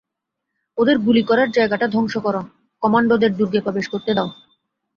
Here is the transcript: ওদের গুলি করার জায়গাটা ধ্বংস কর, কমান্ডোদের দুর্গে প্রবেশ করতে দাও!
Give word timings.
ওদের 0.77 0.97
গুলি 0.99 1.23
করার 1.23 1.49
জায়গাটা 1.51 1.85
ধ্বংস 1.87 2.13
কর, 2.17 2.35
কমান্ডোদের 2.83 3.31
দুর্গে 3.39 3.59
প্রবেশ 3.65 3.85
করতে 3.87 4.11
দাও! 4.13 4.29